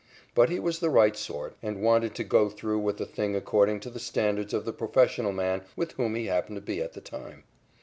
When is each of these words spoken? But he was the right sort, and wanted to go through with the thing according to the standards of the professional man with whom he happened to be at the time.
But 0.33 0.49
he 0.49 0.59
was 0.59 0.79
the 0.79 0.89
right 0.89 1.15
sort, 1.15 1.55
and 1.61 1.83
wanted 1.83 2.15
to 2.15 2.23
go 2.23 2.49
through 2.49 2.79
with 2.79 2.97
the 2.97 3.05
thing 3.05 3.35
according 3.35 3.81
to 3.81 3.91
the 3.91 3.99
standards 3.99 4.51
of 4.51 4.65
the 4.65 4.73
professional 4.73 5.31
man 5.31 5.61
with 5.75 5.91
whom 5.91 6.15
he 6.15 6.25
happened 6.25 6.55
to 6.55 6.61
be 6.61 6.81
at 6.81 6.93
the 6.93 7.01
time. 7.01 7.43